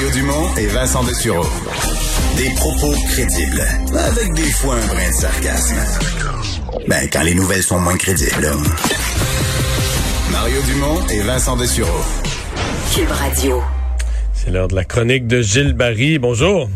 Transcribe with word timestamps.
Mario 0.00 0.14
Dumont 0.14 0.56
et 0.56 0.66
Vincent 0.68 1.04
Dessureau. 1.04 1.44
Des 2.38 2.48
propos 2.54 2.94
crédibles, 3.10 3.62
avec 3.94 4.32
des 4.32 4.50
fois 4.50 4.76
un 4.76 4.86
brin 4.86 5.10
de 5.10 5.12
sarcasme. 5.12 5.76
Ben, 6.88 7.06
quand 7.12 7.22
les 7.22 7.34
nouvelles 7.34 7.62
sont 7.62 7.78
moins 7.78 7.98
crédibles. 7.98 8.48
Mario 10.32 10.62
Dumont 10.62 11.06
et 11.08 11.20
Vincent 11.20 11.54
Dessureau. 11.54 12.00
Cube 12.94 13.10
Radio. 13.10 13.62
C'est 14.32 14.50
l'heure 14.50 14.68
de 14.68 14.74
la 14.74 14.84
chronique 14.84 15.26
de 15.26 15.42
Gilles 15.42 15.74
Barry. 15.74 16.18
Bonjour. 16.18 16.70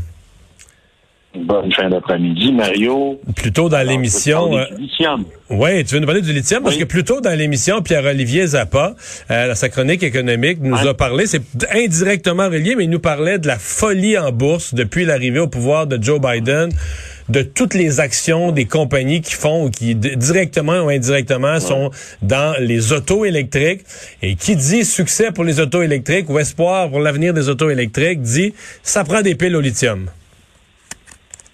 Bonne 1.37 1.73
fin 1.73 1.89
d'après-midi, 1.89 2.53
Mario. 2.53 3.21
Plus 3.35 3.53
tôt 3.53 3.69
dans 3.69 3.85
l'émission. 3.87 4.57
euh, 4.57 4.61
parler 4.67 4.77
du 4.77 4.83
lithium. 4.83 5.25
Oui, 5.51 5.85
tu 5.85 5.95
veux 5.95 6.01
nous 6.01 6.07
parler 6.07 6.23
du 6.23 6.33
lithium? 6.33 6.63
Parce 6.63 6.77
que 6.77 6.85
plus 6.85 7.03
tôt 7.03 7.21
dans 7.21 7.37
l'émission, 7.37 7.83
Pierre-Olivier 7.83 8.47
Zappa, 8.47 8.95
euh, 9.31 9.49
dans 9.49 9.55
sa 9.57 9.69
chronique 9.69 10.05
économique, 10.05 10.59
nous 10.61 10.77
a 10.77 10.95
parlé, 10.95 11.27
c'est 11.27 11.43
indirectement 11.75 12.45
relié, 12.47 12.77
mais 12.77 12.85
il 12.85 12.91
nous 12.91 13.01
parlait 13.01 13.39
de 13.41 13.49
la 13.49 13.59
folie 13.59 14.17
en 14.17 14.31
bourse 14.31 14.75
depuis 14.75 15.05
l'arrivée 15.05 15.41
au 15.41 15.49
pouvoir 15.49 15.89
de 15.89 16.01
Joe 16.01 16.21
Biden, 16.21 16.71
de 17.29 17.43
toutes 17.43 17.75
les 17.75 17.99
actions 17.99 18.53
des 18.53 18.67
compagnies 18.67 19.21
qui 19.21 19.35
font 19.35 19.65
ou 19.65 19.71
qui 19.71 19.97
directement 19.97 20.83
ou 20.83 20.89
indirectement 20.91 21.59
sont 21.59 21.91
dans 22.23 22.55
les 22.61 22.93
autos 22.93 23.25
électriques. 23.25 23.81
Et 24.23 24.37
qui 24.37 24.55
dit 24.55 24.85
succès 24.85 25.33
pour 25.33 25.43
les 25.43 25.59
autos 25.59 25.83
électriques 25.83 26.31
ou 26.31 26.39
espoir 26.39 26.91
pour 26.91 27.01
l'avenir 27.01 27.35
des 27.35 27.49
autos 27.49 27.71
électriques 27.71 28.21
dit 28.21 28.55
ça 28.85 29.03
prend 29.03 29.21
des 29.21 29.35
piles 29.35 29.57
au 29.57 29.61
lithium. 29.61 30.07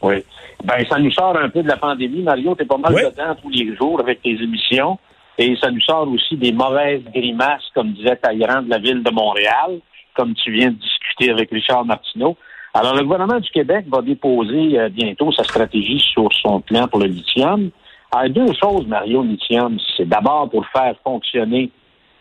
Oui. 0.02 0.24
Ben, 0.64 0.84
ça 0.88 0.98
nous 0.98 1.10
sort 1.12 1.36
un 1.36 1.48
peu 1.48 1.62
de 1.62 1.68
la 1.68 1.76
pandémie, 1.76 2.22
Mario. 2.22 2.54
T'es 2.54 2.64
pas 2.64 2.78
mal 2.78 2.94
Oui. 2.94 3.02
dedans 3.02 3.34
tous 3.40 3.50
les 3.50 3.74
jours 3.76 4.00
avec 4.00 4.22
tes 4.22 4.30
émissions. 4.32 4.98
Et 5.38 5.56
ça 5.56 5.70
nous 5.70 5.80
sort 5.80 6.08
aussi 6.08 6.36
des 6.36 6.52
mauvaises 6.52 7.02
grimaces, 7.14 7.64
comme 7.74 7.92
disait 7.92 8.16
Talleyrand 8.16 8.62
de 8.62 8.70
la 8.70 8.78
ville 8.78 9.02
de 9.02 9.10
Montréal, 9.10 9.80
comme 10.14 10.34
tu 10.34 10.52
viens 10.52 10.70
de 10.70 10.76
discuter 10.76 11.30
avec 11.30 11.50
Richard 11.50 11.84
Martineau. 11.84 12.36
Alors, 12.74 12.94
le 12.94 13.02
gouvernement 13.02 13.40
du 13.40 13.50
Québec 13.50 13.86
va 13.88 14.00
déposer 14.02 14.78
euh, 14.78 14.88
bientôt 14.90 15.32
sa 15.32 15.42
stratégie 15.44 15.98
sur 16.12 16.32
son 16.32 16.60
plan 16.60 16.86
pour 16.88 17.00
le 17.00 17.06
lithium. 17.06 17.70
Alors, 18.12 18.30
deux 18.30 18.52
choses, 18.62 18.86
Mario, 18.86 19.22
lithium. 19.22 19.78
C'est 19.96 20.08
d'abord 20.08 20.50
pour 20.50 20.66
faire 20.68 20.94
fonctionner 21.02 21.70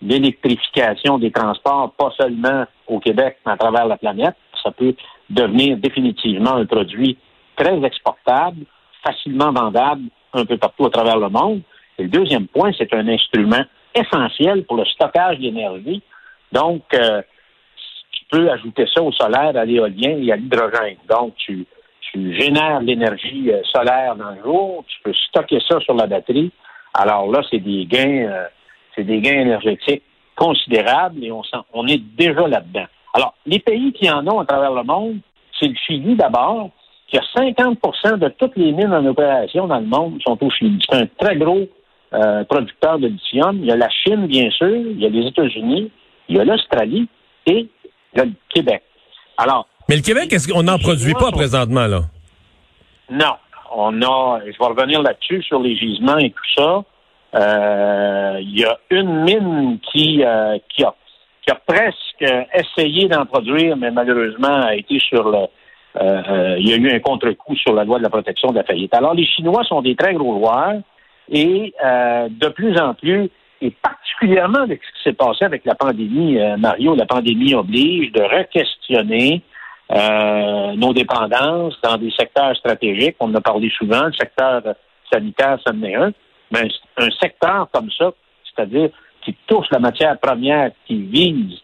l'électrification 0.01 1.17
des 1.19 1.31
transports, 1.31 1.91
pas 1.97 2.11
seulement 2.17 2.65
au 2.87 2.99
Québec, 2.99 3.37
mais 3.45 3.51
à 3.53 3.57
travers 3.57 3.85
la 3.85 3.97
planète. 3.97 4.35
Ça 4.63 4.71
peut 4.71 4.95
devenir 5.29 5.77
définitivement 5.77 6.55
un 6.55 6.65
produit 6.65 7.17
très 7.59 7.83
exportable, 7.83 8.65
facilement 9.03 9.51
vendable 9.51 10.03
un 10.33 10.45
peu 10.45 10.57
partout 10.57 10.85
à 10.85 10.89
travers 10.89 11.17
le 11.17 11.29
monde. 11.29 11.61
Et 11.97 12.03
le 12.03 12.09
deuxième 12.09 12.47
point, 12.47 12.71
c'est 12.77 12.93
un 12.93 13.07
instrument 13.07 13.63
essentiel 13.93 14.63
pour 14.65 14.77
le 14.77 14.85
stockage 14.85 15.39
d'énergie. 15.39 16.01
Donc, 16.51 16.83
euh, 16.93 17.21
tu 18.11 18.25
peux 18.31 18.49
ajouter 18.49 18.85
ça 18.93 19.01
au 19.01 19.11
solaire, 19.11 19.55
à 19.55 19.65
l'éolien 19.65 20.17
et 20.21 20.31
à 20.31 20.35
l'hydrogène. 20.35 20.97
Donc, 21.09 21.35
tu, 21.37 21.67
génères 22.13 22.81
l'énergie 22.81 23.51
euh, 23.51 23.61
solaire 23.71 24.15
dans 24.15 24.31
le 24.31 24.41
jour, 24.41 24.83
tu 24.87 24.97
peux 25.03 25.13
stocker 25.27 25.59
ça 25.67 25.79
sur 25.81 25.93
la 25.93 26.07
batterie. 26.07 26.51
Alors 26.95 27.29
là, 27.29 27.41
c'est 27.51 27.59
des 27.59 27.85
gains, 27.85 28.27
euh, 28.27 28.47
c'est 28.95 29.03
des 29.03 29.19
gains 29.19 29.41
énergétiques 29.41 30.01
considérables 30.35 31.23
et 31.23 31.31
on, 31.31 31.43
on 31.71 31.85
est 31.85 32.01
déjà 32.17 32.47
là-dedans. 32.47 32.87
Alors, 33.13 33.35
les 33.45 33.59
pays 33.59 33.93
qui 33.93 34.09
en 34.09 34.25
ont 34.27 34.39
à 34.39 34.45
travers 34.45 34.73
le 34.73 34.81
monde, 34.83 35.19
c'est 35.59 35.67
le 35.67 35.75
Chili 35.85 36.15
d'abord, 36.15 36.71
qui 37.09 37.17
a 37.17 37.21
50% 37.35 38.17
de 38.19 38.29
toutes 38.37 38.55
les 38.55 38.71
mines 38.71 38.93
en 38.93 39.05
opération 39.05 39.67
dans 39.67 39.79
le 39.79 39.85
monde 39.87 40.19
sont 40.25 40.37
au 40.43 40.49
Chili. 40.51 40.79
C'est 40.89 40.95
un 40.97 41.07
très 41.19 41.35
gros 41.37 41.67
euh, 42.13 42.43
producteur 42.45 42.99
de 42.99 43.07
lithium. 43.07 43.57
Il 43.61 43.65
y 43.65 43.71
a 43.71 43.75
la 43.75 43.89
Chine, 43.89 44.27
bien 44.27 44.49
sûr, 44.51 44.67
il 44.75 44.99
y 44.99 45.05
a 45.05 45.09
les 45.09 45.27
États-Unis, 45.27 45.91
il 46.27 46.37
y 46.37 46.39
a 46.39 46.45
l'Australie 46.45 47.07
et 47.47 47.67
il 48.13 48.17
y 48.17 48.19
a 48.21 48.25
le 48.25 48.33
Québec. 48.53 48.83
Alors, 49.37 49.67
Mais 49.87 49.95
le 49.95 50.01
Québec, 50.01 50.31
est-ce 50.33 50.47
qu'on 50.51 50.63
n'en 50.63 50.77
produit 50.77 51.13
pas 51.13 51.19
sont- 51.27 51.31
présentement, 51.31 51.87
là? 51.87 52.01
non, 53.11 53.33
on 53.75 54.01
a, 54.03 54.39
je 54.45 54.57
vais 54.57 54.65
revenir 54.65 55.01
là-dessus 55.01 55.41
sur 55.43 55.59
les 55.59 55.75
gisements 55.75 56.17
et 56.17 56.29
tout 56.31 56.51
ça. 56.57 56.83
Euh, 57.35 58.37
Il 58.41 58.59
y 58.59 58.65
a 58.65 58.77
une 58.91 59.23
mine 59.23 59.79
qui, 59.91 60.23
euh, 60.23 60.57
qui, 60.69 60.83
a, 60.83 60.93
qui 61.43 61.51
a 61.51 61.55
presque 61.65 62.25
essayé 62.53 63.07
d'en 63.07 63.25
produire, 63.25 63.77
mais 63.77 63.91
malheureusement 63.91 64.61
a 64.67 64.75
été 64.75 64.99
sur 64.99 65.27
le. 65.29 65.45
Euh, 65.99 66.21
euh, 66.29 66.55
il 66.59 66.69
y 66.69 66.73
a 66.73 66.77
eu 66.77 66.91
un 66.91 66.99
contre-coup 66.99 67.55
sur 67.55 67.73
la 67.73 67.83
loi 67.83 67.97
de 67.97 68.03
la 68.03 68.09
protection 68.09 68.49
de 68.49 68.55
la 68.55 68.63
faillite. 68.63 68.93
Alors, 68.93 69.13
les 69.13 69.25
Chinois 69.25 69.63
sont 69.65 69.81
des 69.81 69.95
très 69.95 70.13
gros 70.13 70.37
joueurs 70.37 70.81
et 71.31 71.73
euh, 71.83 72.27
de 72.29 72.47
plus 72.49 72.79
en 72.79 72.93
plus, 72.93 73.29
et 73.61 73.71
particulièrement 73.71 74.61
avec 74.63 74.81
ce 74.83 74.97
qui 74.97 75.03
s'est 75.09 75.13
passé 75.13 75.45
avec 75.45 75.65
la 75.65 75.75
pandémie, 75.75 76.39
euh, 76.39 76.57
Mario, 76.57 76.95
la 76.95 77.05
pandémie 77.05 77.53
oblige 77.53 78.11
de 78.13 78.21
re-questionner 78.21 79.41
euh, 79.91 80.73
nos 80.75 80.93
dépendances 80.93 81.79
dans 81.83 81.97
des 81.97 82.11
secteurs 82.11 82.55
stratégiques. 82.55 83.17
On 83.19 83.31
en 83.31 83.35
a 83.35 83.41
parlé 83.41 83.69
souvent, 83.77 84.05
le 84.05 84.13
secteur 84.13 84.61
sanitaire, 85.11 85.59
ça 85.65 85.73
en 85.73 85.83
est 85.83 85.95
un. 85.95 86.11
Mais 86.51 86.67
un 86.97 87.09
secteur 87.21 87.67
comme 87.71 87.91
ça, 87.91 88.11
c'est-à-dire 88.45 88.89
qui 89.21 89.35
touche 89.47 89.67
la 89.71 89.79
matière 89.79 90.17
première, 90.19 90.71
qui 90.87 90.95
vise 90.95 91.59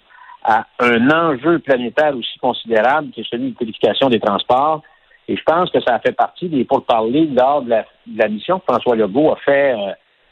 à 0.45 0.67
un 0.79 1.09
enjeu 1.09 1.59
planétaire 1.59 2.15
aussi 2.15 2.37
considérable 2.39 3.09
qui 3.09 3.21
est 3.21 3.29
celui 3.29 3.51
de 3.51 3.55
l'électrification 3.59 4.09
des 4.09 4.19
transports. 4.19 4.83
Et 5.27 5.35
je 5.35 5.43
pense 5.43 5.71
que 5.71 5.81
ça 5.81 5.95
a 5.95 5.99
fait 5.99 6.11
partie 6.11 6.47
des 6.47 6.63
pourparlers 6.65 7.25
lors 7.25 7.63
de 7.63 7.71
la, 7.71 7.85
de 8.05 8.19
la 8.19 8.27
mission 8.27 8.59
que 8.59 8.65
François 8.67 8.95
Legault 8.95 9.31
a 9.31 9.37
fait 9.37 9.73
euh, 9.73 9.91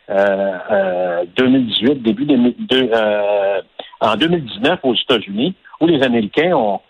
euh, 0.09 0.57
euh, 0.71 1.25
2018, 1.35 2.03
début 2.03 2.25
de, 2.25 2.53
euh, 2.93 3.61
en 4.01 4.15
2019 4.15 4.79
aux 4.83 4.93
États-Unis, 4.93 5.55
où 5.81 5.87
les 5.87 6.03
Américains 6.03 6.53
ont 6.53 6.81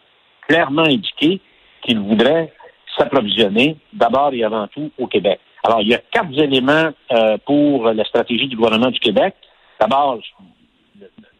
clairement 0.47 0.83
indiqué 0.83 1.39
qu'ils 1.81 1.99
voudraient 1.99 2.51
s'approvisionner 2.97 3.77
d'abord 3.93 4.33
et 4.33 4.43
avant 4.43 4.67
tout 4.67 4.91
au 4.99 5.07
Québec. 5.07 5.39
Alors, 5.63 5.81
il 5.81 5.87
y 5.87 5.93
a 5.93 5.99
quatre 6.11 6.37
éléments 6.37 6.89
euh, 7.11 7.37
pour 7.45 7.85
la 7.85 8.03
stratégie 8.03 8.47
du 8.47 8.57
gouvernement 8.57 8.91
du 8.91 8.99
Québec. 8.99 9.33
D'abord, 9.79 10.19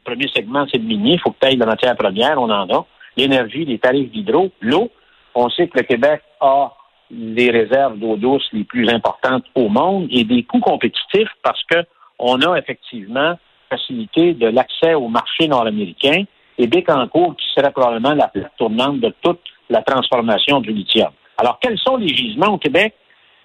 premier 0.04 0.28
segment, 0.28 0.66
c'est 0.72 0.78
le 0.78 0.86
minier. 0.86 1.14
Il 1.14 1.20
faut 1.20 1.32
que 1.32 1.40
tu 1.42 1.48
ailles 1.48 1.58
de 1.58 1.66
matière 1.66 1.96
première, 1.96 2.40
on 2.40 2.50
en 2.50 2.70
a. 2.70 2.86
L'énergie, 3.18 3.66
les 3.66 3.80
tarifs 3.80 4.12
d'hydro, 4.12 4.52
l'eau. 4.62 4.90
On 5.36 5.50
sait 5.50 5.68
que 5.68 5.78
le 5.78 5.84
Québec 5.84 6.22
a 6.42 6.74
les 7.12 7.52
réserves 7.52 7.98
d'eau 8.00 8.16
douce 8.16 8.48
les 8.54 8.64
plus 8.64 8.90
importantes 8.90 9.44
au 9.56 9.70
monde 9.70 10.08
et 10.12 10.24
des 10.24 10.44
coûts 10.44 10.60
compétitifs 10.60 11.30
parce 11.44 11.62
que 11.66 11.78
on 12.20 12.42
a 12.42 12.58
effectivement 12.58 13.38
facilité 13.70 14.34
de 14.34 14.48
l'accès 14.48 14.94
au 14.94 15.08
marché 15.08 15.48
nord-américain 15.48 16.24
et 16.58 16.68
Bécancourt 16.68 17.36
qui 17.36 17.46
serait 17.56 17.72
probablement 17.72 18.14
la 18.14 18.28
plaque 18.28 18.56
tournante 18.58 19.00
de 19.00 19.14
toute 19.22 19.42
la 19.70 19.82
transformation 19.82 20.60
du 20.62 20.72
lithium. 20.72 21.10
Alors, 21.38 21.60
quels 21.60 21.80
sont 21.80 21.98
les 21.98 22.10
gisements 22.10 22.54
au 22.54 22.58
Québec? 22.58 22.94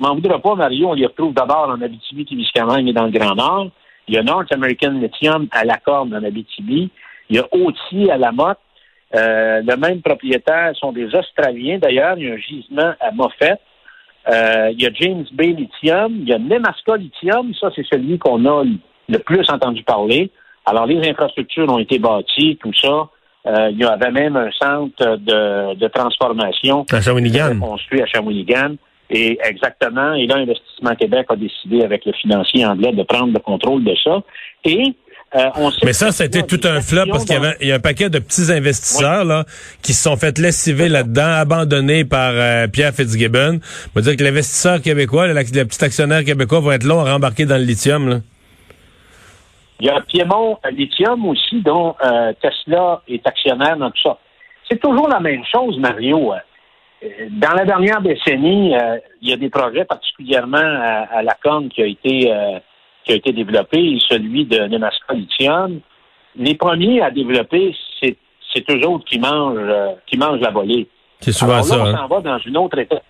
M'en 0.00 0.14
voudra 0.14 0.38
pas, 0.38 0.54
Mario, 0.54 0.90
on 0.90 0.92
les 0.94 1.06
retrouve 1.06 1.34
d'abord 1.34 1.69
en 1.70 1.80
Abitibi-Témiscamingue 1.80 2.88
et 2.88 2.92
dans 2.92 3.06
le 3.06 3.10
Grand 3.10 3.34
Nord. 3.34 3.70
Il 4.08 4.14
y 4.14 4.19
a 4.19 4.22
North 4.22 4.52
American 4.52 4.92
Lithium 4.92 5.48
à 5.52 5.64
la 5.64 5.76
Corne 5.76 6.14
en 6.14 6.24
Abitibi. 6.24 6.90
Il 7.31 7.37
y 7.37 7.38
a 7.38 7.46
Autier 7.52 8.10
à 8.10 8.16
la 8.16 8.32
Motte. 8.32 8.58
Euh, 9.14 9.62
le 9.66 9.76
même 9.76 10.00
propriétaire 10.02 10.72
sont 10.76 10.93
des 10.93 11.14
Australiens. 11.14 11.78
D'ailleurs, 11.78 12.14
il 12.19 12.26
y 12.26 12.31
a 12.31 12.34
un 12.34 12.38
gisement 12.38 12.93
à 13.00 13.10
Moffett. 13.12 13.60
Euh, 14.31 14.70
il 14.72 14.82
y 14.82 14.87
a 14.87 14.90
James 14.93 15.25
Bay 15.32 15.49
Lithium. 15.49 16.16
Il 16.20 16.28
y 16.28 16.32
a 16.32 16.38
Nemaska 16.38 16.96
Lithium. 16.96 17.52
Ça, 17.55 17.70
c'est 17.75 17.87
celui 17.87 18.19
qu'on 18.19 18.44
a 18.46 18.64
le 19.08 19.19
plus 19.19 19.49
entendu 19.50 19.82
parler. 19.82 20.31
Alors, 20.66 20.87
les 20.87 21.08
infrastructures 21.08 21.70
ont 21.72 21.78
été 21.78 21.99
bâties, 21.99 22.58
tout 22.62 22.75
ça. 22.75 23.08
Euh, 23.46 23.70
il 23.70 23.78
y 23.78 23.84
avait 23.84 24.10
même 24.10 24.37
un 24.37 24.50
centre 24.50 25.16
de, 25.16 25.75
de 25.75 25.88
transformation 25.88 26.84
À 26.93 27.00
Shawinigan. 27.00 27.58
construit 27.58 28.02
à 28.02 28.06
Shawinigan. 28.06 28.75
Et 29.10 29.38
exactement, 29.43 30.12
et 30.14 30.26
là, 30.26 30.37
Investissement 30.37 30.94
Québec 30.94 31.26
a 31.31 31.37
décidé 31.37 31.82
avec 31.82 32.05
le 32.05 32.12
financier 32.12 32.66
anglais 32.66 32.93
de 32.93 33.02
prendre 33.02 33.32
le 33.32 33.38
contrôle 33.38 33.82
de 33.82 33.94
ça. 34.05 34.20
Et 34.64 34.94
euh, 35.34 35.49
on 35.56 35.70
sait 35.70 35.84
Mais 35.84 35.93
ça, 35.93 36.25
été 36.25 36.43
tout 36.43 36.60
un 36.64 36.81
flop 36.81 37.06
parce 37.10 37.25
qu'il 37.25 37.34
y 37.34 37.38
avait 37.38 37.56
il 37.60 37.69
y 37.69 37.72
a 37.72 37.76
un 37.76 37.81
paquet 37.81 38.08
de 38.08 38.19
petits 38.19 38.50
investisseurs 38.50 39.26
là 39.26 39.44
qui 39.82 39.93
se 39.93 40.02
sont 40.02 40.16
fait 40.16 40.38
lessiver 40.38 40.88
là-dedans, 40.88 41.34
abandonnés 41.40 42.05
par 42.05 42.32
euh, 42.34 42.66
Pierre 42.66 42.94
Fitzgibbon. 42.94 43.60
On 43.60 43.90
va 43.94 44.00
dire 44.00 44.16
que 44.16 44.25
l'investisseur 44.25 44.81
québécois, 44.81 45.26
le, 45.26 45.34
le 45.34 45.64
petit 45.64 45.84
actionnaire 45.84 46.25
québécois 46.25 46.60
va 46.60 46.75
être 46.76 46.84
long 46.84 47.00
à 47.00 47.12
rembarquer 47.12 47.44
dans 47.44 47.58
le 47.58 47.64
lithium. 47.64 48.08
Là. 48.08 48.16
Il 49.81 49.87
y 49.87 49.90
a 49.90 50.00
Piémont 50.00 50.58
Lithium 50.72 51.25
aussi, 51.26 51.60
dont 51.60 51.94
euh, 52.05 52.32
Tesla 52.43 53.02
est 53.06 53.25
actionnaire 53.26 53.76
dans 53.76 53.90
tout 53.90 54.02
ça. 54.02 54.19
C'est 54.69 54.81
toujours 54.81 55.08
la 55.08 55.20
même 55.20 55.43
chose, 55.44 55.78
Mario. 55.78 56.32
Dans 57.30 57.52
la 57.54 57.64
dernière 57.64 58.00
décennie, 58.00 58.74
il 59.22 59.28
y 59.28 59.32
a 59.32 59.36
des 59.36 59.50
projets, 59.50 59.84
particulièrement 59.84 60.58
à, 60.58 61.22
la 61.22 61.36
Con 61.42 61.68
qui 61.68 61.82
a 61.82 61.86
été 61.86 62.32
qui 63.04 63.12
a 63.12 63.14
été 63.14 63.32
développé, 63.32 63.98
celui 64.08 64.44
de 64.44 64.66
Nemaska 64.66 65.14
Lithium. 65.14 65.80
Les 66.36 66.54
premiers 66.54 67.00
à 67.00 67.10
développer, 67.10 67.74
c'est 68.00 68.70
eux 68.70 68.86
autres 68.88 69.04
qui 69.04 69.18
mangent 69.20 69.96
qui 70.06 70.18
mangent 70.18 70.40
la 70.40 70.50
volée. 70.50 70.88
C'est 71.20 71.32
souvent 71.32 71.56
là, 71.56 71.62
ça. 71.62 71.80
On 71.80 71.96
s'en 71.96 72.06
va 72.08 72.20
dans 72.20 72.38
une 72.38 72.56
autre 72.56 72.78
étape. 72.78 73.04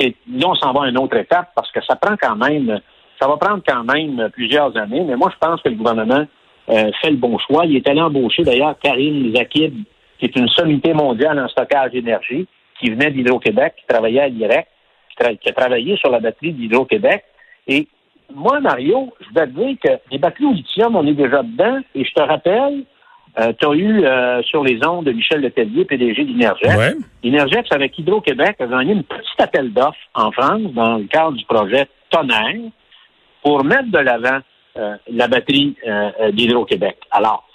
Là, 0.00 0.46
on 0.46 0.54
s'en 0.54 0.72
va 0.72 0.84
à 0.84 0.88
une 0.88 0.98
autre 0.98 1.16
étape 1.16 1.50
parce 1.54 1.70
que 1.70 1.80
ça 1.84 1.96
prend 1.96 2.16
quand 2.16 2.36
même 2.36 2.80
ça 3.20 3.28
va 3.28 3.36
prendre 3.36 3.62
quand 3.66 3.84
même 3.84 4.28
plusieurs 4.32 4.76
années, 4.76 5.02
mais 5.02 5.16
moi, 5.16 5.30
je 5.32 5.38
pense 5.46 5.60
que 5.62 5.68
le 5.68 5.76
gouvernement 5.76 6.26
euh, 6.68 6.90
fait 7.00 7.10
le 7.10 7.16
bon 7.16 7.38
choix. 7.38 7.64
Il 7.66 7.76
est 7.76 7.88
allé 7.88 8.00
embaucher 8.00 8.42
d'ailleurs 8.42 8.76
Karine 8.82 9.34
Zakib, 9.34 9.74
qui 10.18 10.26
est 10.26 10.36
une 10.36 10.48
sommité 10.48 10.92
mondiale 10.92 11.38
en 11.38 11.48
stockage 11.48 11.92
d'énergie, 11.92 12.46
qui 12.78 12.90
venait 12.90 13.10
d'Hydro-Québec, 13.10 13.74
qui 13.78 13.86
travaillait 13.86 14.20
à 14.20 14.28
l'IREC, 14.28 14.66
qui, 15.18 15.48
a 15.48 15.52
travaillé 15.52 15.96
sur 15.96 16.10
la 16.10 16.20
batterie 16.20 16.52
d'Hydro-Québec. 16.52 17.24
Et 17.68 17.88
moi, 18.34 18.60
Mario, 18.60 19.12
je 19.20 19.38
vais 19.38 19.46
te 19.46 19.52
dire 19.52 19.76
que 19.82 19.90
les 20.10 20.18
batteries 20.18 20.46
au 20.46 20.52
lithium, 20.52 20.96
on 20.96 21.06
est 21.06 21.14
déjà 21.14 21.42
dedans. 21.42 21.78
Et 21.94 22.04
je 22.04 22.12
te 22.12 22.20
rappelle, 22.20 22.84
euh, 23.38 23.52
tu 23.58 23.66
as 23.66 23.74
eu 23.74 24.04
euh, 24.04 24.42
sur 24.42 24.64
les 24.64 24.84
ondes 24.86 25.04
de 25.04 25.12
Michel 25.12 25.40
Letellier, 25.40 25.84
PDG 25.84 26.24
d'Inergex. 26.24 26.76
Ouais. 26.76 27.62
avec 27.70 27.98
Hydro-Québec, 27.98 28.56
a 28.60 28.66
gagné 28.66 28.92
une 28.92 29.04
petite 29.04 29.40
appel 29.40 29.72
d'offres 29.72 29.96
en 30.14 30.32
France 30.32 30.72
dans 30.72 30.96
le 30.96 31.04
cadre 31.04 31.32
du 31.32 31.44
projet 31.44 31.86
Tonnerre 32.10 32.70
pour 33.42 33.62
mettre 33.62 33.90
de 33.90 33.98
l'avant 33.98 34.40
euh, 34.76 34.96
la 35.08 35.28
batterie 35.28 35.76
euh, 35.86 36.10
euh, 36.20 36.32
d'Hydro-Québec. 36.32 36.96
Alors, 37.12 37.46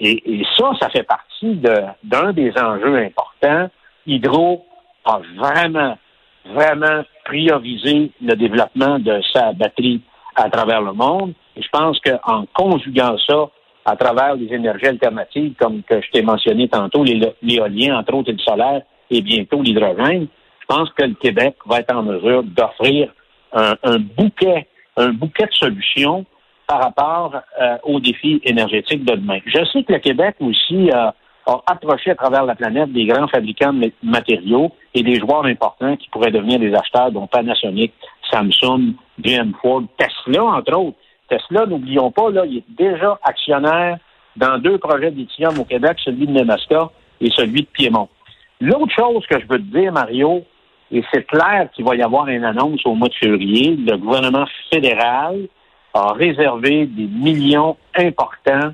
et, 0.00 0.42
ça, 0.56 0.70
ça 0.80 0.88
fait 0.88 1.02
partie 1.02 1.60
d'un 2.02 2.32
des 2.32 2.50
enjeux 2.56 2.96
importants. 2.96 3.68
Hydro 4.06 4.64
a 5.04 5.20
vraiment, 5.36 5.98
vraiment 6.46 7.02
priorisé 7.24 8.10
le 8.20 8.34
développement 8.34 8.98
de 8.98 9.20
sa 9.32 9.52
batterie 9.52 10.00
à 10.34 10.48
travers 10.50 10.82
le 10.82 10.92
monde. 10.92 11.34
Et 11.56 11.62
je 11.62 11.68
pense 11.72 11.98
qu'en 12.00 12.46
conjuguant 12.54 13.16
ça 13.26 13.48
à 13.84 13.96
travers 13.96 14.36
les 14.36 14.52
énergies 14.54 14.86
alternatives, 14.86 15.54
comme 15.58 15.82
que 15.82 16.00
je 16.00 16.10
t'ai 16.10 16.22
mentionné 16.22 16.68
tantôt, 16.68 17.04
l'éolien, 17.04 17.98
entre 17.98 18.14
autres, 18.14 18.30
et 18.30 18.32
le 18.32 18.38
solaire, 18.38 18.82
et 19.10 19.20
bientôt 19.20 19.60
l'hydrogène, 19.60 20.28
je 20.60 20.66
pense 20.66 20.90
que 20.90 21.04
le 21.04 21.14
Québec 21.14 21.56
va 21.66 21.80
être 21.80 21.94
en 21.94 22.02
mesure 22.02 22.44
d'offrir 22.44 23.12
un, 23.52 23.74
bouquet 24.16 24.68
un 24.96 25.12
bouquet 25.12 25.46
de 25.46 25.52
solutions 25.52 26.24
par 26.66 26.80
rapport 26.80 27.34
euh, 27.60 27.76
aux 27.82 28.00
défis 28.00 28.40
énergétiques 28.44 29.04
de 29.04 29.14
demain. 29.14 29.40
Je 29.46 29.64
sais 29.72 29.82
que 29.82 29.92
le 29.92 29.98
Québec 29.98 30.36
aussi 30.40 30.90
euh, 30.90 31.10
a 31.46 31.60
approché 31.66 32.10
à 32.10 32.14
travers 32.14 32.44
la 32.44 32.54
planète 32.54 32.92
des 32.92 33.06
grands 33.06 33.28
fabricants 33.28 33.72
de 33.72 33.90
matériaux 34.02 34.70
et 34.94 35.02
des 35.02 35.18
joueurs 35.18 35.44
importants 35.44 35.96
qui 35.96 36.08
pourraient 36.10 36.30
devenir 36.30 36.60
des 36.60 36.74
acheteurs, 36.74 37.10
dont 37.10 37.26
Panasonic, 37.26 37.92
Samsung, 38.30 38.94
GM 39.18 39.52
Ford, 39.60 39.82
Tesla, 39.98 40.44
entre 40.44 40.76
autres. 40.76 40.96
Tesla, 41.28 41.66
n'oublions 41.66 42.10
pas, 42.10 42.30
là, 42.30 42.44
il 42.46 42.58
est 42.58 42.64
déjà 42.68 43.18
actionnaire 43.22 43.98
dans 44.36 44.58
deux 44.58 44.78
projets 44.78 45.10
lithium 45.10 45.58
au 45.58 45.64
Québec, 45.64 45.98
celui 46.04 46.26
de 46.26 46.32
Nemaska 46.32 46.90
et 47.20 47.30
celui 47.30 47.62
de 47.62 47.66
Piémont. 47.66 48.08
L'autre 48.60 48.92
chose 48.94 49.26
que 49.26 49.40
je 49.40 49.46
veux 49.46 49.58
te 49.58 49.78
dire, 49.78 49.92
Mario, 49.92 50.44
et 50.90 51.02
c'est 51.12 51.26
clair 51.26 51.68
qu'il 51.72 51.84
va 51.84 51.96
y 51.96 52.02
avoir 52.02 52.28
une 52.28 52.44
annonce 52.44 52.84
au 52.84 52.94
mois 52.94 53.08
de 53.08 53.14
février. 53.14 53.76
Le 53.76 53.96
gouvernement 53.96 54.44
fédéral 54.70 55.48
a 55.94 56.12
réservé 56.12 56.86
des 56.86 57.06
millions 57.06 57.76
importants 57.96 58.72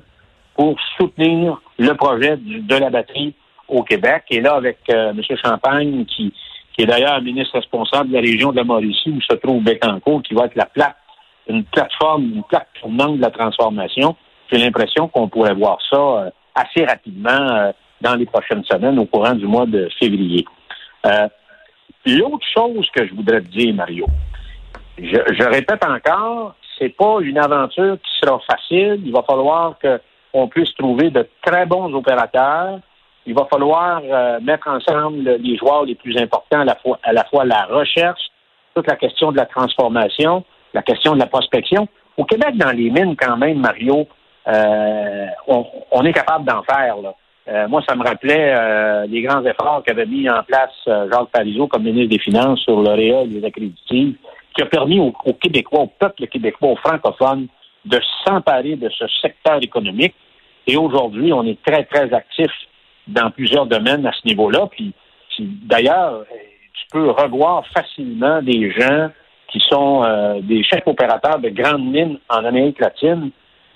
pour 0.55 0.77
soutenir 0.97 1.61
le 1.79 1.93
projet 1.95 2.37
de 2.37 2.75
la 2.75 2.89
batterie 2.89 3.33
au 3.67 3.83
Québec. 3.83 4.23
Et 4.29 4.41
là, 4.41 4.55
avec 4.55 4.79
euh, 4.89 5.11
M. 5.11 5.21
Champagne, 5.43 6.05
qui, 6.05 6.33
qui 6.73 6.83
est 6.83 6.85
d'ailleurs 6.85 7.21
ministre 7.21 7.55
responsable 7.55 8.09
de 8.09 8.15
la 8.15 8.21
région 8.21 8.51
de 8.51 8.57
la 8.57 8.63
Mauricie, 8.63 9.09
où 9.09 9.21
se 9.21 9.35
trouve 9.37 9.63
Bécancourt, 9.63 10.21
qui 10.23 10.33
va 10.33 10.45
être 10.45 10.55
la 10.55 10.65
plaque, 10.65 10.97
une 11.47 11.63
plateforme, 11.63 12.23
une 12.35 12.43
plaque 12.43 12.67
tournante 12.79 13.17
de 13.17 13.21
la 13.21 13.31
transformation, 13.31 14.15
j'ai 14.51 14.59
l'impression 14.59 15.07
qu'on 15.07 15.29
pourrait 15.29 15.55
voir 15.55 15.77
ça 15.89 15.97
euh, 15.97 16.29
assez 16.53 16.85
rapidement 16.85 17.29
euh, 17.31 17.71
dans 18.01 18.15
les 18.15 18.25
prochaines 18.25 18.63
semaines, 18.65 18.99
au 18.99 19.05
courant 19.05 19.33
du 19.33 19.45
mois 19.47 19.65
de 19.65 19.89
février. 19.99 20.45
L'autre 22.05 22.45
chose 22.55 22.89
que 22.95 23.05
je 23.05 23.13
voudrais 23.13 23.41
te 23.41 23.47
dire, 23.47 23.73
Mario, 23.73 24.05
je, 24.97 25.43
répète 25.43 25.83
encore, 25.85 26.55
c'est 26.77 26.89
pas 26.89 27.17
une 27.21 27.37
aventure 27.37 27.97
qui 28.01 28.11
sera 28.19 28.39
facile. 28.39 29.01
Il 29.05 29.11
va 29.11 29.23
falloir 29.23 29.77
qu'on 30.31 30.47
puisse 30.47 30.73
trouver 30.75 31.09
de 31.09 31.27
très 31.45 31.65
bons 31.65 31.93
opérateurs. 31.93 32.79
Il 33.25 33.33
va 33.33 33.45
falloir 33.45 34.01
euh, 34.03 34.39
mettre 34.41 34.67
ensemble 34.67 35.37
les 35.39 35.57
joueurs 35.57 35.85
les 35.85 35.95
plus 35.95 36.17
importants, 36.17 36.61
à 36.61 36.65
la, 36.65 36.75
fois, 36.75 36.99
à 37.03 37.13
la 37.13 37.23
fois 37.25 37.45
la 37.45 37.65
recherche, 37.65 38.21
toute 38.75 38.87
la 38.87 38.95
question 38.95 39.31
de 39.31 39.37
la 39.37 39.45
transformation, 39.45 40.43
la 40.73 40.81
question 40.81 41.13
de 41.13 41.19
la 41.19 41.27
prospection. 41.27 41.87
Au 42.17 42.25
Québec, 42.25 42.57
dans 42.57 42.71
les 42.71 42.89
mines, 42.89 43.15
quand 43.15 43.37
même, 43.37 43.59
Mario, 43.59 44.07
euh, 44.47 45.25
on, 45.47 45.65
on, 45.91 46.05
est 46.05 46.13
capable 46.13 46.45
d'en 46.45 46.63
faire. 46.63 46.97
Là. 46.97 47.13
Euh, 47.49 47.67
moi, 47.67 47.81
ça 47.87 47.95
me 47.95 48.03
rappelait 48.03 48.53
euh, 48.55 49.07
les 49.07 49.21
grands 49.21 49.43
efforts 49.43 49.81
qu'avait 49.85 50.05
mis 50.05 50.29
en 50.29 50.43
place 50.43 50.69
euh, 50.87 51.09
Jacques 51.11 51.31
Parizeau 51.31 51.67
comme 51.67 51.83
ministre 51.83 52.15
des 52.15 52.19
Finances 52.19 52.59
sur 52.59 52.79
l'OREA 52.79 53.25
des 53.25 53.43
accréditives, 53.43 54.15
qui 54.55 54.61
a 54.61 54.65
permis 54.67 54.99
aux, 54.99 55.33
Québécois, 55.33 55.81
au 55.81 55.87
peuple 55.87 56.27
québécois, 56.27 56.69
aux 56.69 56.75
francophones, 56.75 57.47
de 57.85 57.99
s'emparer 58.25 58.75
de 58.75 58.89
ce 58.89 59.05
secteur 59.21 59.59
économique. 59.61 60.15
Et 60.67 60.77
aujourd'hui, 60.77 61.33
on 61.33 61.43
est 61.43 61.61
très, 61.63 61.83
très 61.85 62.13
actif 62.13 62.51
dans 63.07 63.31
plusieurs 63.31 63.65
domaines 63.65 64.05
à 64.05 64.11
ce 64.11 64.27
niveau-là. 64.27 64.67
Puis, 64.71 64.93
d'ailleurs, 65.39 66.25
tu 66.73 66.85
peux 66.91 67.09
revoir 67.09 67.65
facilement 67.67 68.41
des 68.41 68.71
gens 68.71 69.09
qui 69.51 69.59
sont 69.67 70.39
des 70.43 70.63
chefs 70.63 70.85
opérateurs 70.85 71.39
de 71.39 71.49
grandes 71.49 71.89
mines 71.89 72.19
en 72.29 72.45
Amérique 72.45 72.79
latine 72.79 73.31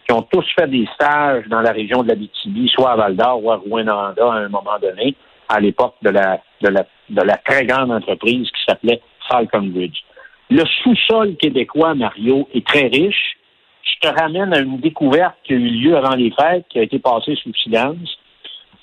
qui 0.06 0.14
ont 0.14 0.22
tous 0.24 0.46
fait 0.58 0.68
des 0.68 0.88
stages 0.96 1.48
dans 1.48 1.62
la 1.62 1.72
région 1.72 2.04
de 2.04 2.10
la 2.10 2.16
BTB, 2.16 2.68
soit 2.68 2.92
à 2.92 2.96
Val 2.96 3.16
d'Or 3.16 3.44
ou 3.44 3.52
à 3.52 3.56
Rwanda 3.56 4.14
à 4.18 4.34
un 4.34 4.50
moment 4.50 4.78
donné, 4.82 5.16
à 5.50 5.60
l'époque 5.60 5.96
de 6.02 6.10
la, 6.10 6.42
de, 6.62 6.70
la, 6.70 6.86
de 7.10 7.22
la 7.22 7.38
très 7.38 7.66
grande 7.66 7.92
entreprise 7.92 8.48
qui 8.48 8.64
s'appelait 8.68 9.02
Falcon 9.30 9.64
Bridge. 9.64 10.00
Le 10.50 10.64
sous-sol 10.84 11.36
québécois, 11.38 11.96
Mario, 11.96 12.48
est 12.54 12.66
très 12.66 12.88
riche. 12.88 13.33
Je 13.84 14.08
te 14.08 14.14
ramène 14.14 14.54
à 14.54 14.60
une 14.60 14.80
découverte 14.80 15.36
qui 15.44 15.54
a 15.54 15.56
eu 15.56 15.70
lieu 15.70 15.98
avant 15.98 16.16
les 16.16 16.32
fêtes, 16.32 16.66
qui 16.70 16.80
a 16.80 16.84
été 16.84 17.00
passée 17.00 17.36
sous 17.36 17.54
silence. 17.56 18.18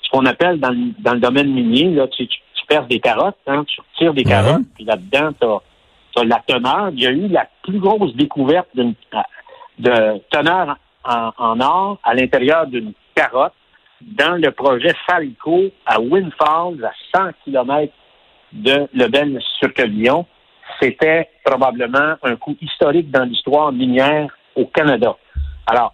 Ce 0.01 0.09
qu'on 0.09 0.25
appelle 0.25 0.59
dans, 0.59 0.75
dans, 0.99 1.13
le 1.13 1.19
domaine 1.19 1.51
minier, 1.51 1.89
là, 1.89 2.07
tu, 2.07 2.27
tu, 2.27 2.37
perds 2.67 2.87
des 2.87 2.99
carottes, 2.99 3.37
hein, 3.47 3.63
tu 3.65 3.81
retires 3.81 4.13
des 4.13 4.23
carottes, 4.23 4.65
puis 4.75 4.85
là-dedans, 4.85 5.31
tu 5.39 6.19
as, 6.19 6.23
la 6.23 6.41
teneur. 6.45 6.89
Il 6.93 7.01
y 7.01 7.07
a 7.07 7.11
eu 7.11 7.27
la 7.27 7.47
plus 7.63 7.79
grosse 7.79 8.15
découverte 8.15 8.69
de 8.75 10.21
teneur 10.29 10.77
en, 11.03 11.59
or 11.59 11.99
à 12.03 12.13
l'intérieur 12.13 12.67
d'une 12.67 12.93
carotte 13.15 13.53
dans 14.01 14.35
le 14.35 14.51
projet 14.51 14.93
Falco 15.05 15.69
à 15.85 15.99
Windfalls, 15.99 16.83
à 16.83 16.91
100 17.15 17.31
km 17.43 17.93
de 18.53 18.87
Lebel-sur-Quevillon. 18.93 20.25
C'était 20.81 21.29
probablement 21.43 22.15
un 22.23 22.35
coup 22.35 22.55
historique 22.61 23.11
dans 23.11 23.23
l'histoire 23.23 23.71
minière 23.71 24.35
au 24.55 24.65
Canada. 24.65 25.15
Alors, 25.67 25.93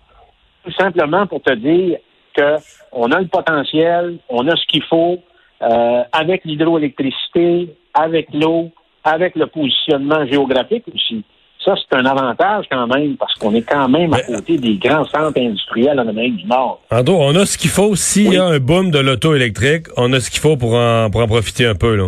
tout 0.64 0.72
simplement 0.74 1.28
pour 1.28 1.42
te 1.42 1.54
dire 1.54 1.98
qu'on 2.36 3.12
a 3.12 3.20
le 3.20 3.28
potentiel, 3.28 4.18
on 4.30 4.48
a 4.48 4.56
ce 4.56 4.66
qu'il 4.68 4.84
faut, 4.84 5.20
euh, 5.62 6.04
avec 6.12 6.46
l'hydroélectricité, 6.46 7.76
avec 7.94 8.28
l'eau, 8.34 8.70
avec 9.04 9.36
le 9.36 9.48
positionnement 9.48 10.26
géographique 10.26 10.84
aussi. 10.94 11.24
Ça, 11.64 11.74
c'est 11.76 11.98
un 11.98 12.06
avantage 12.06 12.66
quand 12.72 12.88
même, 12.88 13.18
parce 13.18 13.34
qu'on 13.34 13.54
est 13.54 13.64
quand 13.64 13.90
même 13.90 14.14
à 14.14 14.22
côté 14.22 14.58
des 14.58 14.76
grands 14.76 15.04
centres 15.06 15.40
industriels 15.40 16.00
en 16.00 16.08
Amérique 16.08 16.38
du 16.38 16.46
Nord. 16.46 16.80
Ando, 16.92 17.18
on 17.18 17.36
a 17.36 17.46
ce 17.46 17.58
qu'il 17.58 17.72
faut. 17.72 17.96
S'il 17.96 18.34
y 18.34 18.38
a 18.38 18.46
un 18.46 18.60
boom 18.60 18.92
de 18.92 19.00
l'auto 19.00 19.36
électrique, 19.36 19.88
on 19.98 20.14
a 20.14 20.20
ce 20.20 20.30
qu'il 20.30 20.40
faut 20.40 20.56
pour 20.56 20.76
en, 20.76 21.10
pour 21.10 21.22
en 21.22 21.28
profiter 21.28 21.66
un 21.66 21.76
peu. 21.76 21.96
Là. 21.96 22.08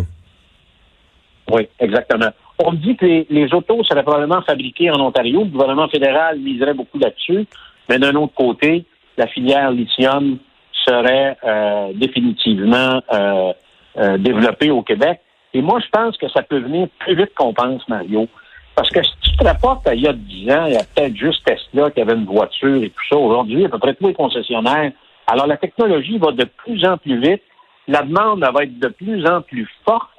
Oui, 1.50 1.68
exactement. 1.78 2.30
On 2.62 2.74
dit 2.74 2.94
que 2.94 3.06
les, 3.06 3.54
autos 3.54 3.82
seraient 3.84 4.02
probablement 4.02 4.42
fabriquées 4.42 4.90
en 4.90 5.00
Ontario. 5.00 5.40
Le 5.40 5.46
gouvernement 5.46 5.88
fédéral 5.88 6.38
miserait 6.38 6.74
beaucoup 6.74 6.98
là-dessus. 6.98 7.46
Mais 7.88 7.98
d'un 7.98 8.14
autre 8.16 8.34
côté, 8.34 8.84
la 9.16 9.26
filière 9.26 9.70
lithium 9.70 10.38
serait 10.86 11.38
euh, 11.42 11.92
définitivement 11.94 13.00
euh, 13.12 13.52
euh, 13.96 14.18
développée 14.18 14.70
au 14.70 14.82
Québec. 14.82 15.20
Et 15.54 15.62
moi, 15.62 15.80
je 15.80 15.88
pense 15.90 16.18
que 16.18 16.28
ça 16.28 16.42
peut 16.42 16.58
venir 16.58 16.88
plus 16.98 17.16
vite 17.16 17.34
qu'on 17.34 17.54
pense, 17.54 17.88
Mario. 17.88 18.28
Parce 18.74 18.90
que 18.90 19.02
si 19.02 19.12
tu 19.22 19.36
te 19.38 19.44
rapportes 19.44 19.86
à 19.88 19.94
il 19.94 20.02
y 20.02 20.08
a 20.08 20.12
10 20.12 20.50
ans, 20.52 20.66
il 20.66 20.74
y 20.74 20.76
a 20.76 20.84
peut-être 20.84 21.16
juste 21.16 21.42
Tesla 21.44 21.90
qui 21.90 22.00
avait 22.02 22.14
une 22.14 22.26
voiture 22.26 22.82
et 22.82 22.90
tout 22.90 23.06
ça. 23.08 23.16
Aujourd'hui, 23.16 23.64
à 23.64 23.68
peu 23.70 23.78
près 23.78 23.94
tous 23.94 24.06
les 24.06 24.14
concessionnaires. 24.14 24.92
Alors, 25.26 25.46
la 25.46 25.56
technologie 25.56 26.18
va 26.18 26.32
de 26.32 26.44
plus 26.44 26.84
en 26.84 26.98
plus 26.98 27.18
vite. 27.20 27.42
La 27.88 28.02
demande 28.02 28.40
va 28.40 28.64
être 28.64 28.78
de 28.78 28.88
plus 28.88 29.26
en 29.26 29.40
plus 29.40 29.68
forte. 29.84 30.10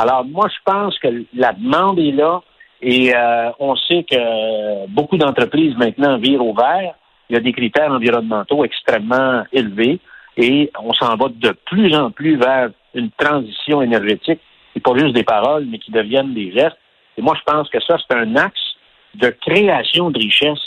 Alors, 0.00 0.24
moi, 0.24 0.46
je 0.48 0.58
pense 0.64 0.96
que 1.00 1.08
la 1.34 1.52
demande 1.52 1.98
est 1.98 2.12
là 2.12 2.40
et 2.80 3.12
euh, 3.12 3.50
on 3.58 3.74
sait 3.74 4.04
que 4.08 4.86
beaucoup 4.86 5.16
d'entreprises 5.16 5.76
maintenant 5.76 6.18
virent 6.18 6.46
au 6.46 6.54
vert. 6.54 6.94
il 7.28 7.34
y 7.34 7.36
a 7.36 7.40
des 7.40 7.52
critères 7.52 7.90
environnementaux 7.90 8.64
extrêmement 8.64 9.42
élevés 9.52 9.98
et 10.36 10.70
on 10.80 10.92
s'en 10.92 11.16
va 11.16 11.26
de 11.28 11.50
plus 11.66 11.96
en 11.96 12.12
plus 12.12 12.36
vers 12.36 12.70
une 12.94 13.10
transition 13.10 13.82
énergétique, 13.82 14.40
et 14.76 14.80
pas 14.80 14.96
juste 14.96 15.14
des 15.14 15.24
paroles, 15.24 15.66
mais 15.68 15.78
qui 15.78 15.90
deviennent 15.90 16.32
des 16.32 16.52
gestes. 16.52 16.78
Et 17.16 17.22
moi, 17.22 17.34
je 17.36 17.52
pense 17.52 17.68
que 17.68 17.80
ça, 17.80 17.96
c'est 17.98 18.16
un 18.16 18.36
axe 18.36 18.76
de 19.16 19.30
création 19.30 20.12
de 20.12 20.18
richesse 20.20 20.60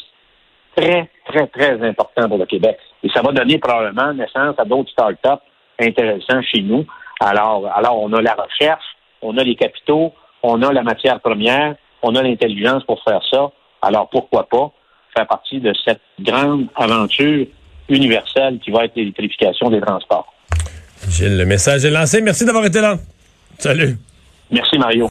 très, 0.75 1.09
très, 1.25 1.47
très 1.47 1.81
important 1.87 2.27
pour 2.27 2.37
le 2.37 2.45
Québec. 2.45 2.77
Et 3.01 3.09
ça 3.09 3.21
va 3.21 3.31
donner 3.31 3.59
probablement 3.59 4.13
naissance 4.13 4.55
à 4.57 4.65
d'autres 4.65 4.91
start-up 4.91 5.39
intéressants 5.79 6.41
chez 6.41 6.61
nous. 6.61 6.85
Alors, 7.21 7.65
alors, 7.73 8.01
on 8.01 8.11
a 8.11 8.21
la 8.21 8.33
recherche, 8.33 8.83
on 9.21 9.37
a 9.37 9.43
les 9.43 9.55
capitaux, 9.55 10.13
on 10.43 10.61
a 10.61 10.73
la 10.73 10.83
matière 10.83 11.19
première, 11.19 11.75
on 12.01 12.15
a 12.15 12.23
l'intelligence 12.23 12.83
pour 12.83 13.03
faire 13.03 13.21
ça. 13.29 13.51
Alors, 13.81 14.09
pourquoi 14.09 14.47
pas 14.47 14.71
faire 15.15 15.27
partie 15.27 15.59
de 15.59 15.73
cette 15.85 16.01
grande 16.19 16.67
aventure 16.75 17.47
universelle 17.89 18.59
qui 18.63 18.71
va 18.71 18.85
être 18.85 18.95
l'électrification 18.95 19.69
des 19.69 19.81
transports? 19.81 20.33
Gilles, 21.09 21.37
le 21.37 21.45
message 21.45 21.85
est 21.85 21.91
lancé. 21.91 22.21
Merci 22.21 22.45
d'avoir 22.45 22.65
été 22.65 22.79
là. 22.79 22.95
Salut. 23.57 23.97
Merci, 24.51 24.77
Mario. 24.77 25.09